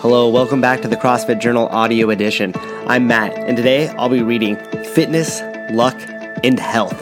Hello, 0.00 0.30
welcome 0.30 0.62
back 0.62 0.80
to 0.80 0.88
the 0.88 0.96
CrossFit 0.96 1.42
Journal 1.42 1.68
audio 1.68 2.08
edition. 2.08 2.54
I'm 2.86 3.06
Matt, 3.06 3.34
and 3.34 3.54
today 3.54 3.88
I'll 3.88 4.08
be 4.08 4.22
reading 4.22 4.56
Fitness, 4.82 5.42
Luck, 5.72 6.00
and 6.42 6.58
Health, 6.58 6.98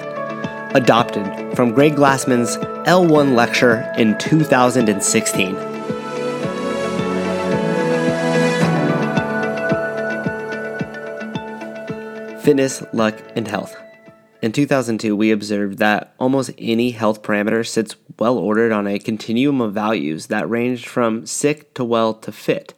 adopted 0.75 1.25
from 1.55 1.71
Greg 1.71 1.95
Glassman's 1.95 2.57
L1 2.89 3.37
lecture 3.37 3.89
in 3.97 4.19
2016. 4.19 5.55
Fitness, 12.41 12.83
Luck, 12.93 13.15
and 13.37 13.47
Health. 13.47 13.77
In 14.43 14.51
2002, 14.51 15.15
we 15.15 15.31
observed 15.31 15.79
that 15.79 16.15
almost 16.19 16.51
any 16.59 16.91
health 16.91 17.23
parameter 17.23 17.65
sits 17.65 17.95
well 18.19 18.37
ordered 18.37 18.73
on 18.73 18.89
a 18.89 18.99
continuum 18.99 19.61
of 19.61 19.73
values 19.73 20.27
that 20.27 20.51
ranged 20.51 20.89
from 20.89 21.27
sick 21.27 21.73
to 21.75 21.85
well 21.85 22.13
to 22.13 22.33
fit 22.33 22.75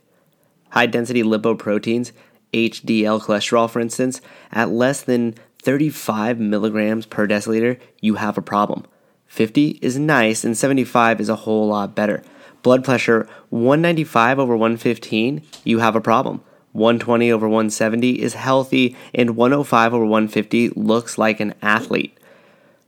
high 0.71 0.87
density 0.87 1.23
lipoproteins, 1.23 2.13
HDL 2.53 3.23
cholesterol, 3.23 3.71
for 3.71 3.81
instance, 3.81 4.21
at 4.51 4.71
less 4.71 5.03
than 5.03 5.35
35 5.63 6.41
milligrams 6.41 7.07
per 7.07 7.27
deciliter, 7.27 7.79
you 8.01 8.17
have 8.17 8.39
a 8.39 8.43
problem. 8.43 8.85
50 9.27 9.79
is 9.83 9.99
nice, 9.99 10.45
and 10.45 10.57
75 10.57 11.21
is 11.21 11.29
a 11.29 11.37
whole 11.37 11.69
lot 11.69 11.95
better. 11.95 12.23
Blood 12.63 12.85
pressure 12.85 13.29
195 13.51 14.39
over 14.39 14.57
115, 14.57 15.43
you 15.65 15.79
have 15.79 15.95
a 15.95 16.01
problem. 16.01 16.43
120 16.73 17.33
over 17.33 17.49
170 17.49 18.23
is 18.23 18.35
healthy, 18.35 18.97
and 19.15 19.37
105 19.37 19.95
over 19.95 20.05
150 20.05 20.71
looks 20.71 21.19
like 21.19 21.41
an 21.41 21.55
athlete. 21.63 22.17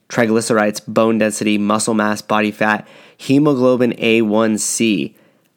Triglycerides, 0.08 0.86
bone 0.86 1.18
density, 1.18 1.58
muscle 1.58 1.94
mass, 1.94 2.20
body 2.20 2.50
fat, 2.50 2.86
hemoglobin 3.16 3.92
A1C 3.92 5.14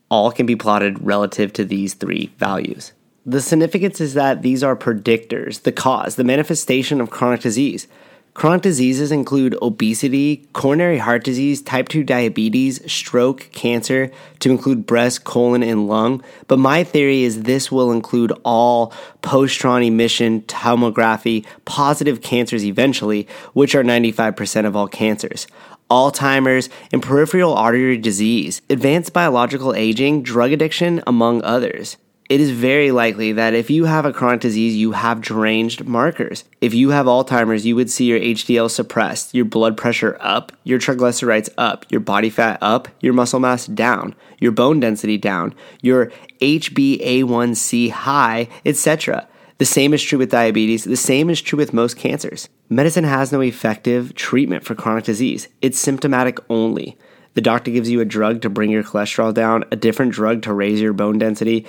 all 0.09 0.31
can 0.31 0.45
be 0.45 0.55
plotted 0.55 1.03
relative 1.03 1.53
to 1.53 1.65
these 1.65 1.93
three 1.93 2.31
values. 2.37 2.93
The 3.25 3.41
significance 3.41 3.99
is 3.99 4.13
that 4.13 4.43
these 4.43 4.63
are 4.63 4.75
predictors, 4.75 5.63
the 5.63 5.71
cause, 5.71 6.15
the 6.15 6.23
manifestation 6.23 7.01
of 7.01 7.09
chronic 7.09 7.41
disease. 7.41 7.87
Chronic 8.35 8.63
diseases 8.63 9.13
include 9.13 9.57
obesity, 9.61 10.45
coronary 10.51 10.97
heart 10.97 11.23
disease, 11.23 11.61
type 11.61 11.87
2 11.87 12.03
diabetes, 12.03 12.81
stroke, 12.91 13.49
cancer, 13.53 14.11
to 14.39 14.51
include 14.51 14.85
breast, 14.85 15.23
colon, 15.23 15.63
and 15.63 15.87
lung. 15.87 16.21
But 16.47 16.59
my 16.59 16.83
theory 16.83 17.23
is 17.23 17.43
this 17.43 17.71
will 17.71 17.93
include 17.93 18.33
all 18.43 18.93
positron 19.21 19.87
emission 19.87 20.41
tomography 20.41 21.45
positive 21.63 22.21
cancers 22.21 22.65
eventually, 22.65 23.25
which 23.53 23.73
are 23.73 23.83
95% 23.83 24.65
of 24.65 24.75
all 24.75 24.89
cancers. 24.89 25.47
Alzheimer's, 25.89 26.69
and 26.91 27.01
peripheral 27.01 27.53
artery 27.53 27.97
disease, 27.97 28.61
advanced 28.69 29.13
biological 29.13 29.73
aging, 29.73 30.23
drug 30.23 30.51
addiction, 30.51 31.03
among 31.05 31.43
others. 31.43 31.97
It 32.27 32.41
is 32.41 32.49
very 32.49 32.89
likely 32.89 33.33
that 33.33 33.53
if 33.53 33.69
you 33.69 33.85
have 33.85 34.03
a 34.03 34.11
chronic 34.11 34.41
disease, 34.41 34.75
you 34.75 34.93
have 34.93 35.21
deranged 35.21 35.85
markers. 35.85 36.43
If 36.59 36.73
you 36.73 36.89
have 36.89 37.05
Alzheimer's, 37.05 37.67
you 37.67 37.75
would 37.75 37.91
see 37.91 38.05
your 38.05 38.19
HDL 38.19 38.71
suppressed, 38.71 39.35
your 39.35 39.45
blood 39.45 39.77
pressure 39.77 40.17
up, 40.19 40.51
your 40.63 40.79
triglycerides 40.79 41.49
up, 41.55 41.85
your 41.91 42.01
body 42.01 42.31
fat 42.31 42.57
up, 42.63 42.87
your 42.99 43.13
muscle 43.13 43.39
mass 43.39 43.67
down, 43.67 44.15
your 44.39 44.51
bone 44.51 44.79
density 44.79 45.19
down, 45.19 45.53
your 45.83 46.11
HbA1c 46.41 47.91
high, 47.91 48.47
etc. 48.65 49.27
The 49.57 49.65
same 49.65 49.93
is 49.93 50.03
true 50.03 50.19
with 50.19 50.31
diabetes. 50.31 50.83
The 50.83 50.97
same 50.97 51.29
is 51.29 51.41
true 51.41 51.57
with 51.57 51.73
most 51.73 51.95
cancers. 51.95 52.49
Medicine 52.67 53.05
has 53.05 53.31
no 53.31 53.39
effective 53.39 54.13
treatment 54.13 54.65
for 54.65 54.75
chronic 54.75 55.05
disease, 55.05 55.47
it's 55.61 55.79
symptomatic 55.79 56.39
only. 56.49 56.97
The 57.35 57.41
doctor 57.41 57.71
gives 57.71 57.89
you 57.89 57.99
a 58.01 58.05
drug 58.05 58.41
to 58.41 58.49
bring 58.49 58.69
your 58.69 58.83
cholesterol 58.83 59.33
down, 59.33 59.65
a 59.71 59.75
different 59.75 60.13
drug 60.13 60.41
to 60.43 60.53
raise 60.53 60.81
your 60.81 60.93
bone 60.93 61.19
density. 61.19 61.65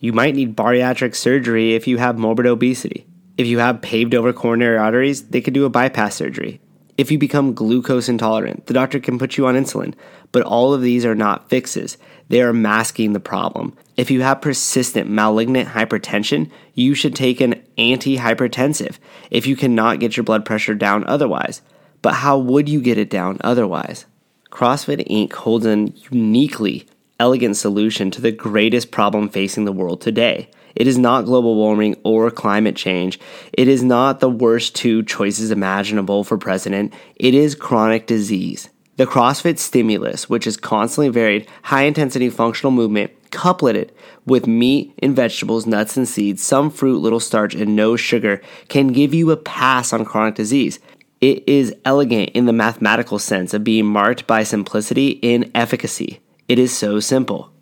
You 0.00 0.12
might 0.14 0.34
need 0.34 0.56
bariatric 0.56 1.14
surgery 1.14 1.74
if 1.74 1.86
you 1.86 1.98
have 1.98 2.18
morbid 2.18 2.46
obesity. 2.46 3.06
If 3.36 3.46
you 3.46 3.58
have 3.58 3.82
paved 3.82 4.14
over 4.14 4.32
coronary 4.32 4.78
arteries, 4.78 5.28
they 5.28 5.40
could 5.40 5.54
do 5.54 5.66
a 5.66 5.70
bypass 5.70 6.14
surgery. 6.14 6.60
If 7.00 7.10
you 7.10 7.16
become 7.16 7.54
glucose 7.54 8.10
intolerant, 8.10 8.66
the 8.66 8.74
doctor 8.74 9.00
can 9.00 9.18
put 9.18 9.38
you 9.38 9.46
on 9.46 9.54
insulin. 9.54 9.94
But 10.32 10.42
all 10.42 10.74
of 10.74 10.82
these 10.82 11.06
are 11.06 11.14
not 11.14 11.48
fixes, 11.48 11.96
they 12.28 12.42
are 12.42 12.52
masking 12.52 13.14
the 13.14 13.20
problem. 13.20 13.74
If 13.96 14.10
you 14.10 14.20
have 14.20 14.42
persistent 14.42 15.08
malignant 15.08 15.70
hypertension, 15.70 16.50
you 16.74 16.94
should 16.94 17.16
take 17.16 17.40
an 17.40 17.54
antihypertensive 17.78 18.98
if 19.30 19.46
you 19.46 19.56
cannot 19.56 19.98
get 19.98 20.18
your 20.18 20.24
blood 20.24 20.44
pressure 20.44 20.74
down 20.74 21.06
otherwise. 21.06 21.62
But 22.02 22.16
how 22.16 22.36
would 22.36 22.68
you 22.68 22.82
get 22.82 22.98
it 22.98 23.08
down 23.08 23.38
otherwise? 23.40 24.04
CrossFit 24.50 25.08
Inc. 25.08 25.32
holds 25.32 25.64
a 25.64 25.90
uniquely 26.10 26.86
elegant 27.18 27.56
solution 27.56 28.10
to 28.10 28.20
the 28.20 28.30
greatest 28.30 28.90
problem 28.90 29.30
facing 29.30 29.64
the 29.64 29.72
world 29.72 30.02
today 30.02 30.50
it 30.74 30.86
is 30.86 30.98
not 30.98 31.24
global 31.24 31.56
warming 31.56 31.96
or 32.04 32.30
climate 32.30 32.76
change. 32.76 33.18
It 33.52 33.68
is 33.68 33.82
not 33.82 34.20
the 34.20 34.30
worst 34.30 34.74
two 34.74 35.02
choices 35.02 35.50
imaginable 35.50 36.24
for 36.24 36.38
president. 36.38 36.94
It 37.16 37.34
is 37.34 37.54
chronic 37.54 38.06
disease. 38.06 38.68
The 38.96 39.06
CrossFit 39.06 39.58
stimulus, 39.58 40.28
which 40.28 40.46
is 40.46 40.56
constantly 40.56 41.08
varied, 41.08 41.48
high 41.62 41.84
intensity 41.84 42.28
functional 42.28 42.70
movement, 42.70 43.10
couplet 43.30 43.96
with 44.26 44.46
meat 44.46 44.92
and 44.98 45.16
vegetables, 45.16 45.66
nuts 45.66 45.96
and 45.96 46.06
seeds, 46.06 46.42
some 46.42 46.70
fruit, 46.70 46.98
little 46.98 47.20
starch, 47.20 47.54
and 47.54 47.74
no 47.74 47.96
sugar, 47.96 48.42
can 48.68 48.88
give 48.88 49.14
you 49.14 49.30
a 49.30 49.36
pass 49.36 49.92
on 49.92 50.04
chronic 50.04 50.34
disease. 50.34 50.80
It 51.20 51.48
is 51.48 51.74
elegant 51.84 52.30
in 52.30 52.46
the 52.46 52.52
mathematical 52.52 53.18
sense 53.18 53.54
of 53.54 53.64
being 53.64 53.86
marked 53.86 54.26
by 54.26 54.42
simplicity 54.42 55.10
in 55.22 55.50
efficacy. 55.54 56.20
It 56.48 56.58
is 56.58 56.76
so 56.76 57.00
simple. 57.00 57.52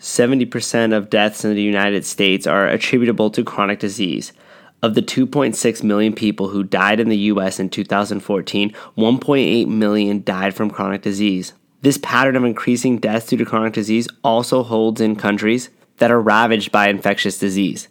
70% 0.00 0.96
of 0.96 1.10
deaths 1.10 1.44
in 1.44 1.54
the 1.54 1.62
United 1.62 2.04
States 2.04 2.46
are 2.46 2.68
attributable 2.68 3.30
to 3.30 3.44
chronic 3.44 3.80
disease. 3.80 4.32
Of 4.80 4.94
the 4.94 5.02
2.6 5.02 5.82
million 5.82 6.12
people 6.12 6.48
who 6.48 6.62
died 6.62 7.00
in 7.00 7.08
the 7.08 7.16
US 7.16 7.58
in 7.58 7.68
2014, 7.68 8.70
1.8 8.96 9.66
million 9.66 10.22
died 10.22 10.54
from 10.54 10.70
chronic 10.70 11.02
disease. 11.02 11.52
This 11.82 11.98
pattern 11.98 12.36
of 12.36 12.44
increasing 12.44 12.98
deaths 12.98 13.26
due 13.26 13.36
to 13.38 13.44
chronic 13.44 13.72
disease 13.72 14.06
also 14.22 14.62
holds 14.62 15.00
in 15.00 15.16
countries 15.16 15.70
that 15.96 16.12
are 16.12 16.20
ravaged 16.20 16.70
by 16.70 16.88
infectious 16.88 17.38
disease. 17.38 17.88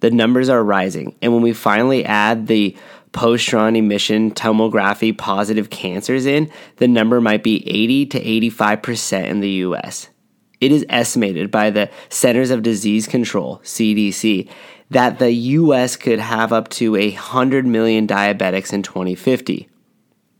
The 0.00 0.10
numbers 0.10 0.48
are 0.48 0.64
rising, 0.64 1.14
and 1.22 1.32
when 1.32 1.42
we 1.42 1.52
finally 1.52 2.04
add 2.04 2.46
the 2.46 2.76
positron 3.12 3.76
emission 3.76 4.30
tomography 4.32 5.16
positive 5.16 5.68
cancers 5.68 6.24
in, 6.24 6.50
the 6.76 6.88
number 6.88 7.20
might 7.20 7.42
be 7.42 7.68
80 7.68 8.06
to 8.06 8.24
85% 8.24 9.26
in 9.26 9.40
the 9.40 9.50
US. 9.50 10.08
It 10.62 10.70
is 10.70 10.86
estimated 10.88 11.50
by 11.50 11.70
the 11.70 11.90
Centers 12.08 12.52
of 12.52 12.62
Disease 12.62 13.08
Control, 13.08 13.58
CDC, 13.64 14.48
that 14.90 15.18
the 15.18 15.32
US 15.32 15.96
could 15.96 16.20
have 16.20 16.52
up 16.52 16.68
to 16.68 16.92
100 16.92 17.66
million 17.66 18.06
diabetics 18.06 18.72
in 18.72 18.84
2050. 18.84 19.68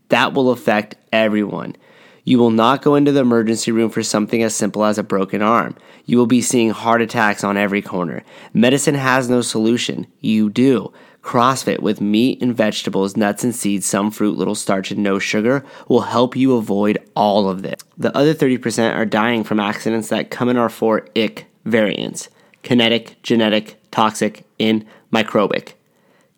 That 0.07 0.33
will 0.33 0.51
affect 0.51 0.95
everyone. 1.11 1.75
You 2.23 2.39
will 2.39 2.51
not 2.51 2.81
go 2.81 2.95
into 2.95 3.11
the 3.11 3.19
emergency 3.19 3.73
room 3.73 3.89
for 3.89 4.01
something 4.01 4.41
as 4.41 4.55
simple 4.55 4.85
as 4.85 4.97
a 4.97 5.03
broken 5.03 5.41
arm. 5.41 5.75
You 6.05 6.19
will 6.19 6.25
be 6.25 6.41
seeing 6.41 6.69
heart 6.69 7.01
attacks 7.01 7.43
on 7.43 7.57
every 7.57 7.81
corner. 7.81 8.23
Medicine 8.53 8.95
has 8.95 9.29
no 9.29 9.41
solution. 9.41 10.07
You 10.21 10.49
do. 10.49 10.93
CrossFit 11.23 11.79
with 11.79 12.01
meat 12.01 12.41
and 12.41 12.55
vegetables, 12.55 13.15
nuts 13.15 13.43
and 13.43 13.55
seeds, 13.55 13.85
some 13.85 14.11
fruit, 14.11 14.37
little 14.37 14.55
starch, 14.55 14.91
and 14.91 15.01
no 15.01 15.19
sugar 15.19 15.65
will 15.87 16.01
help 16.01 16.35
you 16.35 16.55
avoid 16.55 16.97
all 17.15 17.49
of 17.49 17.61
this. 17.61 17.81
The 17.97 18.15
other 18.15 18.33
30% 18.33 18.93
are 18.93 19.05
dying 19.05 19.45
from 19.45 19.59
accidents 19.59 20.09
that 20.09 20.29
come 20.29 20.49
in 20.49 20.57
our 20.57 20.69
four 20.69 21.07
IC 21.15 21.47
variants 21.65 22.29
kinetic, 22.61 23.21
genetic, 23.23 23.77
toxic, 23.91 24.45
and 24.59 24.85
microbic. 25.11 25.73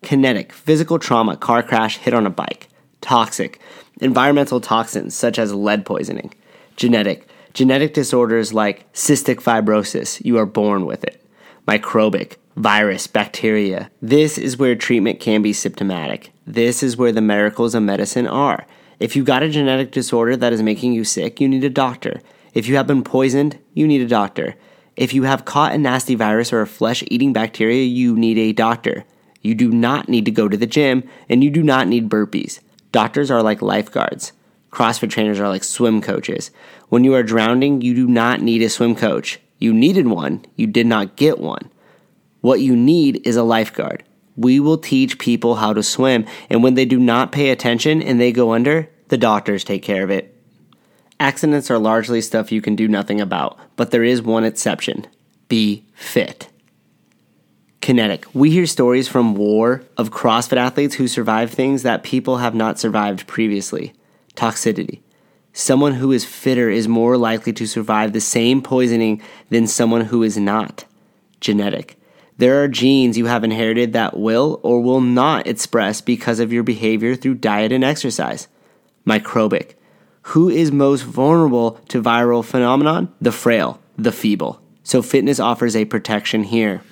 Kinetic, 0.02 0.52
physical 0.52 0.98
trauma, 0.98 1.36
car 1.36 1.62
crash, 1.62 1.98
hit 1.98 2.14
on 2.14 2.26
a 2.26 2.30
bike. 2.30 2.68
Toxic, 3.00 3.60
environmental 4.00 4.60
toxins 4.60 5.14
such 5.14 5.38
as 5.38 5.54
lead 5.54 5.86
poisoning. 5.86 6.32
Genetic, 6.76 7.28
genetic 7.54 7.94
disorders 7.94 8.52
like 8.52 8.92
cystic 8.92 9.36
fibrosis, 9.36 10.24
you 10.24 10.36
are 10.36 10.46
born 10.46 10.84
with 10.84 11.04
it. 11.04 11.24
Microbic, 11.66 12.36
virus, 12.56 13.06
bacteria. 13.06 13.90
This 14.00 14.38
is 14.38 14.56
where 14.56 14.74
treatment 14.74 15.20
can 15.20 15.42
be 15.42 15.52
symptomatic. 15.52 16.32
This 16.46 16.82
is 16.82 16.96
where 16.96 17.12
the 17.12 17.20
miracles 17.20 17.74
of 17.74 17.82
medicine 17.82 18.26
are. 18.26 18.66
If 18.98 19.14
you've 19.14 19.26
got 19.26 19.42
a 19.42 19.50
genetic 19.50 19.92
disorder 19.92 20.36
that 20.36 20.54
is 20.54 20.62
making 20.62 20.94
you 20.94 21.04
sick, 21.04 21.38
you 21.38 21.48
need 21.48 21.64
a 21.64 21.70
doctor. 21.70 22.22
If 22.54 22.66
you 22.66 22.76
have 22.76 22.86
been 22.86 23.04
poisoned, 23.04 23.58
you 23.74 23.86
need 23.86 24.00
a 24.00 24.08
doctor. 24.08 24.54
If 24.96 25.12
you 25.12 25.24
have 25.24 25.44
caught 25.44 25.74
a 25.74 25.78
nasty 25.78 26.14
virus 26.14 26.50
or 26.50 26.62
a 26.62 26.66
flesh 26.66 27.04
eating 27.08 27.34
bacteria, 27.34 27.84
you 27.84 28.16
need 28.16 28.38
a 28.38 28.54
doctor. 28.54 29.04
You 29.42 29.54
do 29.54 29.70
not 29.70 30.08
need 30.08 30.24
to 30.24 30.30
go 30.30 30.48
to 30.48 30.56
the 30.56 30.66
gym, 30.66 31.06
and 31.28 31.44
you 31.44 31.50
do 31.50 31.62
not 31.62 31.86
need 31.86 32.08
burpees. 32.08 32.60
Doctors 32.90 33.30
are 33.30 33.42
like 33.42 33.60
lifeguards. 33.60 34.32
CrossFit 34.72 35.10
trainers 35.10 35.38
are 35.38 35.48
like 35.48 35.64
swim 35.64 36.00
coaches. 36.00 36.50
When 36.88 37.04
you 37.04 37.14
are 37.14 37.22
drowning, 37.22 37.82
you 37.82 37.94
do 37.94 38.06
not 38.06 38.40
need 38.40 38.62
a 38.62 38.70
swim 38.70 38.96
coach. 38.96 39.38
You 39.58 39.74
needed 39.74 40.06
one, 40.06 40.46
you 40.56 40.66
did 40.66 40.86
not 40.86 41.16
get 41.16 41.38
one. 41.38 41.70
What 42.46 42.60
you 42.60 42.76
need 42.76 43.26
is 43.26 43.34
a 43.34 43.42
lifeguard. 43.42 44.04
We 44.36 44.60
will 44.60 44.78
teach 44.78 45.18
people 45.18 45.56
how 45.56 45.72
to 45.72 45.82
swim, 45.82 46.26
and 46.48 46.62
when 46.62 46.74
they 46.74 46.84
do 46.84 46.96
not 46.96 47.32
pay 47.32 47.50
attention 47.50 48.00
and 48.00 48.20
they 48.20 48.30
go 48.30 48.52
under, 48.52 48.88
the 49.08 49.18
doctors 49.18 49.64
take 49.64 49.82
care 49.82 50.04
of 50.04 50.12
it. 50.12 50.32
Accidents 51.18 51.72
are 51.72 51.78
largely 51.80 52.20
stuff 52.20 52.52
you 52.52 52.62
can 52.62 52.76
do 52.76 52.86
nothing 52.86 53.20
about, 53.20 53.58
but 53.74 53.90
there 53.90 54.04
is 54.04 54.22
one 54.22 54.44
exception 54.44 55.08
be 55.48 55.86
fit. 55.92 56.48
Kinetic. 57.80 58.32
We 58.32 58.52
hear 58.52 58.66
stories 58.66 59.08
from 59.08 59.34
war 59.34 59.82
of 59.96 60.12
CrossFit 60.12 60.56
athletes 60.56 60.94
who 60.94 61.08
survive 61.08 61.50
things 61.50 61.82
that 61.82 62.04
people 62.04 62.36
have 62.36 62.54
not 62.54 62.78
survived 62.78 63.26
previously. 63.26 63.92
Toxicity. 64.36 65.00
Someone 65.52 65.94
who 65.94 66.12
is 66.12 66.24
fitter 66.24 66.70
is 66.70 66.86
more 66.86 67.16
likely 67.16 67.52
to 67.54 67.66
survive 67.66 68.12
the 68.12 68.20
same 68.20 68.62
poisoning 68.62 69.20
than 69.50 69.66
someone 69.66 70.02
who 70.02 70.22
is 70.22 70.36
not. 70.36 70.84
Genetic. 71.40 71.98
There 72.38 72.62
are 72.62 72.68
genes 72.68 73.16
you 73.16 73.26
have 73.26 73.44
inherited 73.44 73.94
that 73.94 74.18
will 74.18 74.60
or 74.62 74.82
will 74.82 75.00
not 75.00 75.46
express 75.46 76.02
because 76.02 76.38
of 76.38 76.52
your 76.52 76.62
behavior 76.62 77.14
through 77.14 77.36
diet 77.36 77.72
and 77.72 77.82
exercise. 77.82 78.48
Microbic. 79.06 79.74
Who 80.30 80.48
is 80.48 80.70
most 80.70 81.02
vulnerable 81.02 81.80
to 81.88 82.02
viral 82.02 82.44
phenomenon? 82.44 83.12
The 83.20 83.32
frail, 83.32 83.80
the 83.96 84.12
feeble. 84.12 84.60
So 84.82 85.00
fitness 85.00 85.40
offers 85.40 85.74
a 85.74 85.86
protection 85.86 86.42
here. 86.44 86.82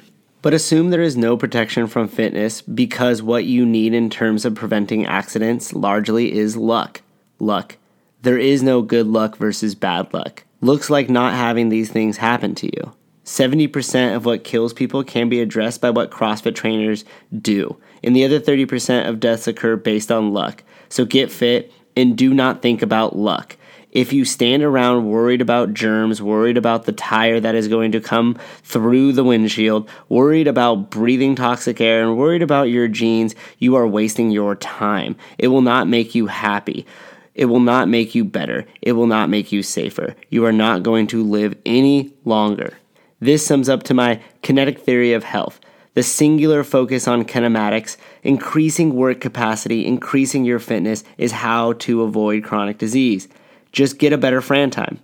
But 0.41 0.55
assume 0.55 0.91
there 0.91 1.03
is 1.03 1.17
no 1.17 1.37
protection 1.37 1.89
from 1.89 2.09
fitness 2.09 2.63
because 2.63 3.23
what 3.23 3.45
you 3.45 3.67
need 3.67 3.93
in 3.93 4.11
terms 4.11 4.45
of 4.45 4.55
preventing 4.55 5.05
accidents 5.05 5.73
largely 5.73 6.33
is 6.33 6.57
luck. 6.57 7.03
Luck. 7.39 7.77
There 8.23 8.39
is 8.39 8.63
no 8.63 8.81
good 8.81 9.07
luck 9.07 9.37
versus 9.37 9.75
bad 9.75 10.15
luck. 10.15 10.45
Looks 10.61 10.89
like 10.89 11.11
not 11.11 11.35
having 11.35 11.69
these 11.69 11.91
things 11.91 12.19
happen 12.19 12.55
to 12.57 12.67
you. 12.67 12.95
70% 13.25 14.15
of 14.15 14.27
what 14.27 14.45
kills 14.45 14.73
people 14.73 15.03
can 15.03 15.29
be 15.29 15.41
addressed 15.41 15.81
by 15.81 15.91
what 15.91 16.11
CrossFit 16.11 16.55
trainers 16.55 17.05
do, 17.41 17.77
and 18.03 18.15
the 18.15 18.25
other 18.25 18.39
30% 18.39 19.09
of 19.09 19.21
deaths 19.21 19.47
occur 19.47 19.77
based 19.77 20.13
on 20.13 20.33
luck. 20.33 20.63
So 20.89 21.05
get 21.05 21.33
fit 21.33 21.73
and 21.97 22.17
do 22.17 22.35
not 22.35 22.63
think 22.63 22.83
about 22.83 23.17
luck. 23.17 23.57
If 23.91 24.13
you 24.13 24.25
stand 24.25 24.65
around 24.65 25.09
worried 25.09 25.41
about 25.41 25.73
germs, 25.73 26.21
worried 26.21 26.57
about 26.57 26.85
the 26.85 26.93
tire 26.93 27.39
that 27.39 27.55
is 27.55 27.69
going 27.69 27.93
to 27.93 28.01
come 28.01 28.37
through 28.65 29.13
the 29.13 29.23
windshield, 29.23 29.89
worried 30.09 30.49
about 30.49 30.91
breathing 30.91 31.37
toxic 31.37 31.81
air, 31.81 32.03
and 32.03 32.19
worried 32.19 32.43
about 32.43 32.65
your 32.65 32.89
genes, 32.89 33.37
you 33.59 33.77
are 33.77 33.87
wasting 33.87 34.33
your 34.33 34.57
time. 34.57 35.15
It 35.39 35.49
will 35.49 35.63
not 35.63 35.87
make 35.87 36.13
you 36.17 36.27
happy. 36.27 36.85
It 37.37 37.45
will 37.45 37.61
not 37.61 37.89
make 37.89 38.17
you 38.17 38.25
better. 38.25 38.67
It 38.83 38.93
will 38.93 39.07
not 39.07 39.29
make 39.29 39.53
you 39.53 39.63
safer. 39.63 40.17
You 40.29 40.45
are 40.45 40.53
not 40.53 40.83
going 40.83 41.07
to 41.09 41.23
live 41.23 41.57
any 41.65 42.13
longer. 42.25 42.75
This 43.25 43.47
sums 43.47 43.71
up 43.71 43.85
to 43.85 43.95
my 43.95 44.21
kinetic 44.43 44.81
theory 44.81 45.15
of 45.15 45.25
health 45.25 45.59
the 45.95 46.03
singular 46.03 46.63
focus 46.63 47.09
on 47.09 47.25
kinematics, 47.25 47.97
increasing 48.23 48.95
work 48.95 49.19
capacity, 49.19 49.87
increasing 49.87 50.45
your 50.45 50.59
fitness 50.59 51.05
is 51.17 51.33
how 51.33 51.73
to 51.75 52.03
avoid 52.03 52.45
chronic 52.45 52.77
disease. 52.77 53.29
Just 53.73 53.99
get 53.99 54.13
a 54.13 54.19
better 54.19 54.43
Fran 54.43 54.71
time, 54.71 54.99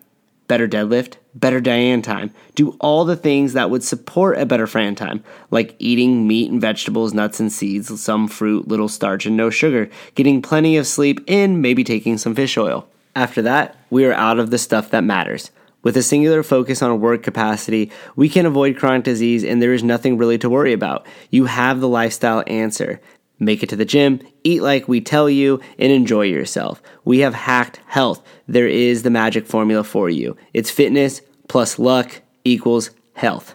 better 0.49 0.69
deadlift, 0.69 1.15
better 1.35 1.63
Diane 1.63 2.03
time. 2.03 2.31
Do 2.57 2.77
all 2.79 3.07
the 3.07 3.17
things 3.17 3.55
that 3.55 3.71
would 3.71 3.85
support 3.85 4.37
a 4.37 4.45
better 4.45 4.67
Fran 4.67 4.97
time, 4.97 5.25
like 5.51 5.75
eating 5.79 6.27
meat 6.27 6.51
and 6.51 6.61
vegetables, 6.61 7.15
nuts 7.15 7.41
and 7.41 7.51
seeds, 7.51 8.03
some 8.03 8.29
fruit, 8.29 8.69
little 8.69 8.89
starch, 8.89 9.25
and 9.25 9.37
no 9.37 9.49
sugar, 9.49 9.89
getting 10.15 10.43
plenty 10.43 10.77
of 10.77 10.87
sleep, 10.87 11.25
and 11.27 11.63
maybe 11.63 11.85
taking 11.85 12.19
some 12.19 12.35
fish 12.35 12.59
oil. 12.59 12.87
After 13.17 13.41
that, 13.43 13.79
we 13.89 14.05
are 14.05 14.13
out 14.13 14.39
of 14.39 14.51
the 14.51 14.59
stuff 14.59 14.91
that 14.91 15.05
matters. 15.05 15.51
With 15.83 15.97
a 15.97 16.03
singular 16.03 16.43
focus 16.43 16.83
on 16.83 17.01
work 17.01 17.23
capacity, 17.23 17.91
we 18.15 18.29
can 18.29 18.45
avoid 18.45 18.77
chronic 18.77 19.05
disease 19.05 19.45
and 19.45 19.63
there 19.63 19.73
is 19.73 19.83
nothing 19.83 20.19
really 20.19 20.39
to 20.39 20.51
worry 20.51 20.73
about. 20.73 21.07
You 21.31 21.47
have 21.47 21.81
the 21.81 21.89
lifestyle 21.89 22.45
answer. 22.47 23.01
Make 23.39 23.63
it 23.63 23.71
to 23.71 23.77
the 23.77 23.87
gym, 23.87 24.21
eat 24.45 24.61
like 24.61 24.87
we 24.87 25.01
tell 25.01 25.31
you, 25.31 25.61
and 25.79 25.91
enjoy 25.91 26.23
yourself. 26.23 26.83
We 27.07 27.21
have 27.21 27.33
hacked 27.33 27.81
health. 27.87 28.23
There 28.47 28.69
is 28.69 29.03
the 29.03 29.11
magic 29.11 29.47
formula 29.47 29.83
for 29.83 30.11
you. 30.11 30.37
It's 30.53 30.71
fitness 30.71 31.23
plus 31.49 31.79
luck 31.79 32.21
equals 32.45 32.91
health. 33.15 33.55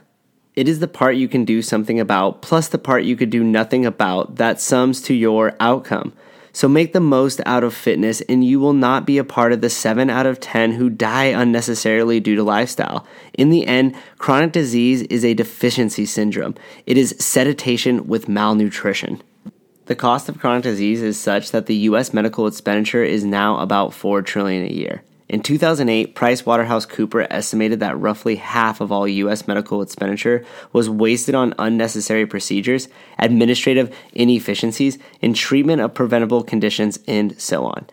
It 0.55 0.67
is 0.67 0.79
the 0.79 0.87
part 0.87 1.17
you 1.17 1.27
can 1.27 1.45
do 1.45 1.61
something 1.61 1.99
about 1.99 2.41
plus 2.41 2.67
the 2.67 2.79
part 2.79 3.03
you 3.03 3.15
could 3.15 3.29
do 3.29 3.43
nothing 3.43 3.85
about 3.85 4.37
that 4.37 4.59
sums 4.59 5.01
to 5.03 5.13
your 5.13 5.55
outcome. 5.59 6.13
So 6.55 6.69
make 6.69 6.93
the 6.93 7.01
most 7.01 7.41
out 7.45 7.65
of 7.65 7.73
fitness, 7.73 8.21
and 8.29 8.41
you 8.41 8.61
will 8.61 8.71
not 8.71 9.05
be 9.05 9.17
a 9.17 9.25
part 9.25 9.51
of 9.51 9.59
the 9.59 9.69
7 9.69 10.09
out 10.09 10.25
of 10.25 10.39
10 10.39 10.71
who 10.71 10.89
die 10.89 11.25
unnecessarily 11.25 12.21
due 12.21 12.37
to 12.37 12.43
lifestyle. 12.43 13.05
In 13.33 13.49
the 13.49 13.67
end, 13.67 13.93
chronic 14.19 14.53
disease 14.53 15.01
is 15.01 15.25
a 15.25 15.33
deficiency 15.33 16.05
syndrome, 16.05 16.55
it 16.85 16.97
is 16.97 17.13
sediation 17.19 18.07
with 18.07 18.29
malnutrition. 18.29 19.21
The 19.87 19.97
cost 19.97 20.29
of 20.29 20.39
chronic 20.39 20.63
disease 20.63 21.01
is 21.01 21.19
such 21.19 21.51
that 21.51 21.65
the 21.65 21.75
US 21.89 22.13
medical 22.13 22.47
expenditure 22.47 23.03
is 23.03 23.25
now 23.25 23.57
about 23.57 23.93
4 23.93 24.21
trillion 24.21 24.63
a 24.63 24.73
year. 24.73 25.03
In 25.27 25.41
2008, 25.41 26.15
PricewaterhouseCooper 26.15 27.25
estimated 27.31 27.79
that 27.79 27.99
roughly 27.99 28.35
half 28.35 28.79
of 28.79 28.91
all 28.91 29.07
US 29.07 29.47
medical 29.47 29.81
expenditure 29.81 30.45
was 30.71 30.87
wasted 30.87 31.33
on 31.33 31.55
unnecessary 31.57 32.27
procedures, 32.27 32.87
administrative 33.17 33.95
inefficiencies, 34.13 34.99
and 35.23 35.35
treatment 35.35 35.81
of 35.81 35.95
preventable 35.95 36.43
conditions 36.43 36.99
and 37.07 37.39
so 37.41 37.65
on. 37.65 37.87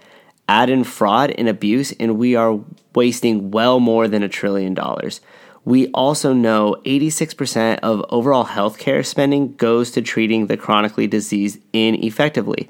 Add 0.46 0.68
in 0.68 0.84
fraud 0.84 1.30
and 1.30 1.48
abuse 1.48 1.92
and 1.92 2.18
we 2.18 2.34
are 2.34 2.60
wasting 2.94 3.50
well 3.50 3.80
more 3.80 4.08
than 4.08 4.22
a 4.22 4.28
trillion 4.28 4.74
dollars. 4.74 5.22
We 5.64 5.88
also 5.88 6.34
know 6.34 6.76
86% 6.84 7.78
of 7.78 8.04
overall 8.10 8.44
healthcare 8.44 9.06
spending 9.06 9.54
goes 9.54 9.92
to 9.92 10.02
treating 10.02 10.48
the 10.48 10.56
chronically 10.58 11.06
diseased 11.06 11.60
ineffectively. 11.72 12.68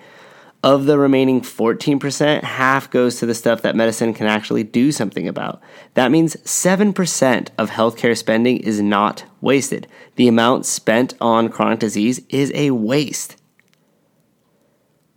Of 0.65 0.87
the 0.87 0.97
remaining 0.97 1.41
14%, 1.41 2.45
half 2.45 2.89
goes 2.89 3.19
to 3.19 3.27
the 3.27 3.35
stuff 3.35 3.63
that 3.63 3.75
medicine 3.75 4.15
can 4.15 4.29
actually 4.29 4.63
do 4.63 4.93
something 4.93 5.27
about. 5.27 5.61
That 5.95 6.13
means 6.13 6.37
7% 6.37 7.49
of 7.59 7.71
healthcare 7.71 8.17
spending 8.17 8.59
is 8.59 8.81
not 8.81 9.25
wasted. 9.41 9.89
The 10.15 10.29
amount 10.29 10.65
spent 10.65 11.15
on 11.21 11.49
chronic 11.49 11.81
disease 11.81 12.21
is 12.29 12.53
a 12.55 12.71
waste. 12.71 13.37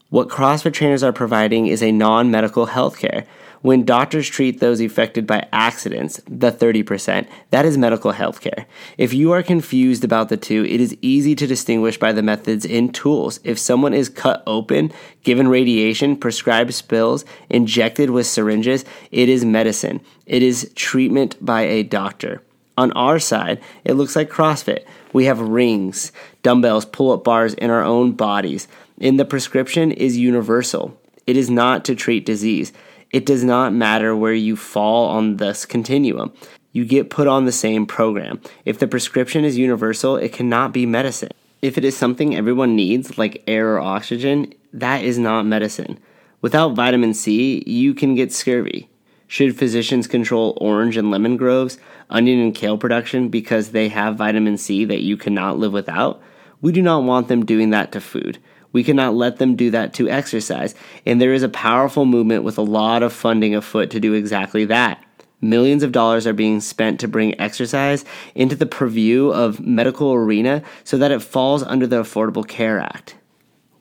What 0.10 0.30
CrossFit 0.30 0.74
trainers 0.74 1.04
are 1.04 1.14
providing 1.14 1.68
is 1.68 1.84
a 1.84 1.92
non 1.92 2.32
medical 2.32 2.68
healthcare. 2.68 3.28
When 3.66 3.84
doctors 3.84 4.30
treat 4.30 4.60
those 4.60 4.80
affected 4.80 5.26
by 5.26 5.48
accidents, 5.52 6.22
the 6.30 6.52
30%, 6.52 7.28
that 7.50 7.66
is 7.66 7.80
medical 7.80 8.12
health 8.12 8.40
care. 8.40 8.68
If 8.96 9.12
you 9.12 9.32
are 9.32 9.42
confused 9.42 10.04
about 10.04 10.30
the 10.30 10.38
two, 10.38 10.64
it 10.66 10.80
is 10.80 10.96
easy 11.02 11.34
to 11.34 11.48
distinguish 11.48 11.98
by 11.98 12.12
the 12.12 12.22
methods 12.22 12.64
and 12.64 12.94
tools. 12.94 13.40
If 13.44 13.58
someone 13.58 13.96
is 13.96 14.08
cut 14.08 14.44
open, 14.46 14.94
given 15.24 15.48
radiation, 15.48 16.16
prescribed 16.16 16.76
spills, 16.76 17.26
injected 17.50 18.12
with 18.12 18.28
syringes, 18.28 18.86
it 19.10 19.30
is 19.30 19.44
medicine. 19.44 20.02
It 20.28 20.44
is 20.44 20.72
treatment 20.76 21.44
by 21.44 21.64
a 21.64 21.82
doctor. 21.82 22.44
On 22.78 22.92
our 22.92 23.18
side, 23.18 23.60
it 23.84 23.94
looks 23.94 24.16
like 24.16 24.30
CrossFit. 24.30 24.86
We 25.12 25.26
have 25.26 25.40
rings, 25.40 26.12
dumbbells, 26.44 26.86
pull 26.86 27.12
up 27.14 27.24
bars 27.24 27.56
in 27.56 27.72
our 27.72 27.82
own 27.82 28.12
bodies. 28.12 28.68
And 29.02 29.20
the 29.20 29.26
prescription 29.26 29.92
is 29.92 30.20
universal. 30.20 30.96
It 31.26 31.36
is 31.36 31.50
not 31.50 31.84
to 31.86 31.96
treat 31.96 32.28
disease. 32.28 32.72
It 33.16 33.26
does 33.26 33.46
not 33.46 33.72
matter 33.72 34.14
where 34.14 34.34
you 34.34 34.58
fall 34.58 35.08
on 35.08 35.38
this 35.38 35.66
continuum. 35.66 36.34
You 36.74 36.84
get 36.84 37.10
put 37.10 37.28
on 37.28 37.46
the 37.46 37.52
same 37.54 37.86
program. 37.86 38.42
If 38.66 38.78
the 38.78 38.90
prescription 38.90 39.46
is 39.46 39.58
universal, 39.58 40.18
it 40.18 40.34
cannot 40.34 40.74
be 40.74 40.86
medicine. 40.86 41.32
If 41.62 41.78
it 41.78 41.86
is 41.86 41.96
something 41.96 42.36
everyone 42.36 42.76
needs, 42.76 43.18
like 43.18 43.42
air 43.48 43.74
or 43.74 43.80
oxygen, 43.80 44.54
that 44.74 45.02
is 45.02 45.18
not 45.18 45.46
medicine. 45.46 45.98
Without 46.42 46.76
vitamin 46.76 47.14
C, 47.14 47.64
you 47.66 47.94
can 47.94 48.16
get 48.16 48.34
scurvy. 48.34 48.90
Should 49.28 49.58
physicians 49.58 50.08
control 50.08 50.58
orange 50.60 50.98
and 50.98 51.10
lemon 51.10 51.38
groves, 51.38 51.78
onion 52.10 52.42
and 52.42 52.54
kale 52.54 52.78
production 52.78 53.30
because 53.30 53.70
they 53.70 53.88
have 53.88 54.18
vitamin 54.18 54.58
C 54.58 54.84
that 54.84 55.04
you 55.04 55.16
cannot 55.16 55.58
live 55.58 55.72
without? 55.72 56.22
We 56.60 56.74
do 56.74 56.82
not 56.82 57.04
want 57.04 57.30
them 57.30 57.46
doing 57.46 57.70
that 57.70 57.94
to 57.94 58.02
food. 58.02 58.40
We 58.76 58.84
cannot 58.84 59.16
let 59.16 59.38
them 59.38 59.56
do 59.56 59.72
that 59.72 59.94
to 59.94 60.10
exercise. 60.10 60.76
And 61.06 61.22
there 61.22 61.34
is 61.34 61.44
a 61.44 61.48
powerful 61.48 62.04
movement 62.04 62.44
with 62.44 62.58
a 62.58 62.62
lot 62.62 63.04
of 63.04 63.14
funding 63.14 63.56
afoot 63.56 63.90
to 63.92 64.02
do 64.02 64.12
exactly 64.12 64.66
that. 64.66 65.02
Millions 65.40 65.82
of 65.82 65.94
dollars 65.94 66.28
are 66.28 66.34
being 66.34 66.60
spent 66.60 67.00
to 67.00 67.08
bring 67.08 67.40
exercise 67.40 68.04
into 68.36 68.54
the 68.54 68.66
purview 68.66 69.30
of 69.30 69.62
medical 69.62 70.12
arena 70.12 70.62
so 70.84 70.98
that 70.98 71.14
it 71.14 71.22
falls 71.22 71.64
under 71.64 71.88
the 71.88 72.04
Affordable 72.04 72.46
Care 72.46 72.82
Act. 72.82 73.16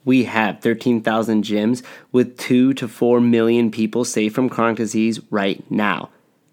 We 0.05 0.27
have 0.27 0.61
13,000 0.61 1.43
gyms 1.43 1.83
with 2.13 2.39
2 2.39 2.75
to 2.75 2.87
4 2.87 3.21
million 3.21 3.73
people 3.73 4.05
safe 4.05 4.33
from 4.33 4.49
chronic 4.49 4.77
disease 4.77 5.19
right 5.29 5.69
now. 5.69 6.11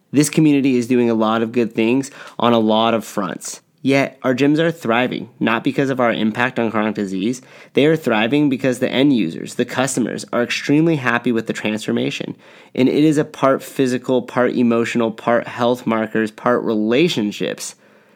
This 0.10 0.32
community 0.32 0.78
is 0.78 0.88
doing 0.88 1.12
a 1.12 1.14
lot 1.14 1.44
of 1.44 1.52
good 1.52 1.74
things 1.74 2.10
on 2.40 2.54
a 2.54 2.60
lot 2.60 2.96
of 2.96 3.06
fronts. 3.06 3.62
Yet, 3.84 4.20
our 4.22 4.36
gyms 4.36 4.60
are 4.60 4.72
thriving, 4.72 5.30
not 5.40 5.64
because 5.64 5.90
of 5.90 6.00
our 6.00 6.14
impact 6.14 6.60
on 6.60 6.70
chronic 6.70 6.94
disease. 6.94 7.42
They 7.74 7.88
are 7.88 7.96
thriving 7.96 8.48
because 8.48 8.78
the 8.78 8.90
end 8.90 9.16
users, 9.16 9.56
the 9.56 9.66
customers, 9.66 10.24
are 10.32 10.44
extremely 10.44 10.98
happy 10.98 11.32
with 11.32 11.48
the 11.48 11.54
transformation. 11.54 12.36
And 12.76 12.88
it 12.88 13.04
is 13.04 13.18
a 13.18 13.26
part 13.26 13.64
physical, 13.64 14.22
part 14.22 14.52
emotional, 14.52 15.12
part 15.12 15.48
health 15.48 15.88
markers, 15.88 16.30
part 16.30 16.64
relationships 16.64 17.76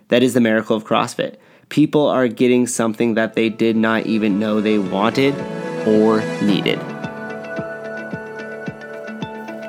that 0.09 0.21
is 0.21 0.35
the 0.35 0.41
miracle 0.41 0.77
of 0.77 0.85
CrossFit. 0.85 1.37
People 1.69 2.05
are 2.07 2.27
getting 2.27 2.67
something 2.67 3.15
that 3.15 3.33
they 3.33 3.49
did 3.49 3.75
not 3.75 4.05
even 4.05 4.37
know 4.37 4.61
they 4.61 4.77
wanted 4.77 5.33
or 5.87 6.21
needed. 6.43 6.79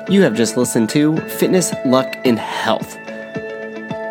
You 0.09 0.21
have 0.21 0.35
just 0.35 0.57
listened 0.57 0.89
to 0.91 1.17
Fitness, 1.21 1.73
Luck, 1.85 2.15
and 2.23 2.37
Health 2.37 2.95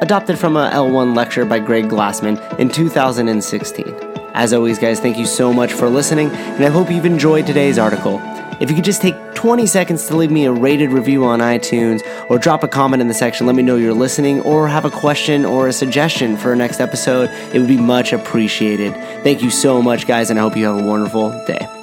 adopted 0.03 0.39
from 0.39 0.57
a 0.57 0.71
L1 0.71 1.17
lecture 1.17 1.45
by 1.45 1.59
Greg 1.59 1.87
Glassman 1.87 2.39
in 2.59 2.69
2016. 2.69 3.87
As 4.35 4.53
always, 4.53 4.79
guys, 4.79 5.01
thank 5.01 5.17
you 5.17 5.27
so 5.27 5.53
much 5.53 5.73
for 5.73 5.89
listening, 5.89 6.31
and 6.31 6.65
I 6.65 6.69
hope 6.69 6.91
you've 6.91 7.07
enjoyed 7.07 7.47
today's 7.47 7.79
article. 7.79 8.21
If 8.61 8.71
you 8.71 8.77
could 8.77 8.85
just 8.85 9.03
take 9.03 9.15
20 9.35 9.67
seconds 9.67 10.07
to 10.07 10.17
leave 10.17 10.31
me 10.31 10.47
a 10.47 10.53
rated 10.53 10.91
review 10.91 11.25
on 11.25 11.41
iTunes 11.41 12.01
or 12.31 12.39
drop 12.39 12.63
a 12.63 12.69
comment 12.69 13.03
in 13.03 13.09
the 13.09 13.15
section, 13.15 13.47
let 13.47 13.55
me 13.55 13.63
know 13.63 13.77
you're 13.77 13.95
listening 13.95 14.41
or 14.41 14.67
have 14.69 14.85
a 14.85 14.91
question 14.91 15.45
or 15.45 15.69
a 15.69 15.73
suggestion 15.73 16.37
for 16.37 16.53
a 16.53 16.57
next 16.57 16.81
episode, 16.81 17.31
it 17.55 17.59
would 17.59 17.69
be 17.69 17.77
much 17.77 18.13
appreciated. 18.13 18.95
Thank 19.23 19.43
you 19.43 19.51
so 19.51 19.83
much, 19.83 20.07
guys, 20.07 20.31
and 20.31 20.39
I 20.39 20.43
hope 20.43 20.57
you 20.57 20.67
have 20.67 20.79
a 20.79 20.87
wonderful 20.87 21.31
day. 21.47 21.76